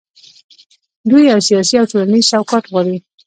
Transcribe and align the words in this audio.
دوی 1.09 1.23
یو 1.31 1.39
سیاسي 1.47 1.75
او 1.81 1.89
ټولنیز 1.91 2.25
چوکاټ 2.31 2.63
غواړي. 2.71 2.97